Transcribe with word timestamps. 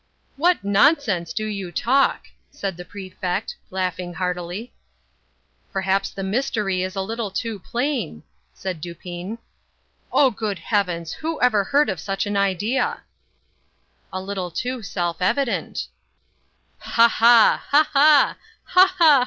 "What 0.35 0.63
nonsense 0.63 1.31
you 1.37 1.51
do 1.67 1.71
talk!" 1.71 2.23
replied 2.51 2.75
the 2.75 2.85
Prefect, 2.85 3.55
laughing 3.69 4.15
heartily. 4.15 4.73
"Perhaps 5.71 6.09
the 6.09 6.23
mystery 6.23 6.81
is 6.81 6.95
a 6.95 7.03
little 7.03 7.29
too 7.29 7.59
plain," 7.59 8.23
said 8.51 8.81
Dupin. 8.81 9.37
"Oh, 10.11 10.31
good 10.31 10.57
heavens! 10.57 11.13
who 11.13 11.39
ever 11.39 11.65
heard 11.65 11.87
of 11.87 11.99
such 11.99 12.25
an 12.25 12.35
idea?" 12.35 13.01
"A 14.11 14.19
little 14.19 14.49
too 14.49 14.81
self 14.81 15.21
evident." 15.21 15.85
"Ha! 16.79 17.07
ha! 17.07 17.63
ha—ha! 17.69 18.37
ha! 18.65 18.95
ha! 18.97 19.19